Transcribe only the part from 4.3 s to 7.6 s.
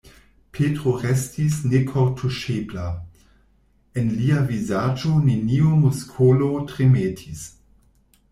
vizaĝo neniu muskolo tremetis.